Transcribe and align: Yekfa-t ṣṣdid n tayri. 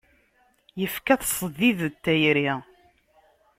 Yekfa-t 0.79 1.27
ṣṣdid 1.31 1.79
n 1.91 1.93
tayri. 2.03 2.51